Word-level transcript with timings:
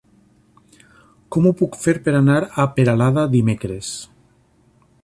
Com 1.35 1.45
ho 1.45 1.53
puc 1.59 1.77
fer 1.83 1.95
per 2.09 2.15
anar 2.21 2.39
a 2.65 2.67
Peralada 2.79 3.29
dimecres? 3.39 3.97